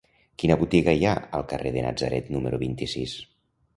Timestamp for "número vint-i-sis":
2.37-3.15